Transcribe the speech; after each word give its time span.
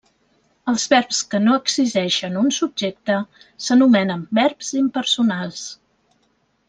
Els 0.71 0.85
verbs 0.93 1.17
que 1.33 1.41
no 1.43 1.57
exigeixen 1.61 2.39
un 2.43 2.49
subjecte 2.57 3.17
s'anomenen 3.67 4.25
verbs 4.39 4.73
impersonals. 4.81 5.63